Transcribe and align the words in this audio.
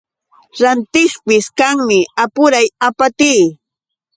Rantiqpis 0.61 1.45
kanmi 1.57 1.99
apuray 2.23 2.67
apatii. 2.87 3.41